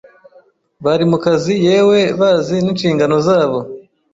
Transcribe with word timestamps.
bari 0.85 1.05
mu 1.11 1.17
kazi 1.25 1.53
yewe 1.67 1.99
bazi 2.19 2.55
n’inshingano 2.63 3.15
zabo. 3.27 3.59